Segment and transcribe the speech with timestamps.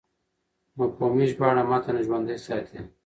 [0.77, 2.79] مفهومي ژباړه متن ژوندی ساتي.